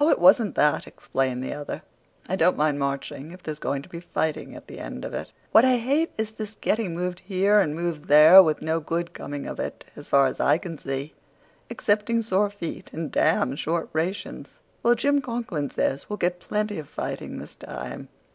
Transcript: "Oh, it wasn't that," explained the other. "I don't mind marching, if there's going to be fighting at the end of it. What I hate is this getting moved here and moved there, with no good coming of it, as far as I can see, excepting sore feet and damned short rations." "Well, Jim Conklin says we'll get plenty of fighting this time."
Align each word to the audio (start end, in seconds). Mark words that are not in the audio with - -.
"Oh, 0.00 0.08
it 0.08 0.18
wasn't 0.18 0.54
that," 0.54 0.86
explained 0.86 1.44
the 1.44 1.52
other. 1.52 1.82
"I 2.30 2.34
don't 2.34 2.56
mind 2.56 2.78
marching, 2.78 3.30
if 3.32 3.42
there's 3.42 3.58
going 3.58 3.82
to 3.82 3.90
be 3.90 4.00
fighting 4.00 4.54
at 4.54 4.68
the 4.68 4.78
end 4.78 5.04
of 5.04 5.12
it. 5.12 5.34
What 5.52 5.66
I 5.66 5.76
hate 5.76 6.12
is 6.16 6.30
this 6.30 6.54
getting 6.58 6.94
moved 6.94 7.20
here 7.20 7.60
and 7.60 7.74
moved 7.74 8.06
there, 8.06 8.42
with 8.42 8.62
no 8.62 8.80
good 8.80 9.12
coming 9.12 9.46
of 9.46 9.60
it, 9.60 9.84
as 9.96 10.08
far 10.08 10.24
as 10.24 10.40
I 10.40 10.56
can 10.56 10.78
see, 10.78 11.12
excepting 11.68 12.22
sore 12.22 12.48
feet 12.48 12.90
and 12.94 13.12
damned 13.12 13.58
short 13.58 13.90
rations." 13.92 14.60
"Well, 14.82 14.94
Jim 14.94 15.20
Conklin 15.20 15.68
says 15.68 16.08
we'll 16.08 16.16
get 16.16 16.40
plenty 16.40 16.78
of 16.78 16.88
fighting 16.88 17.36
this 17.36 17.54
time." 17.54 18.08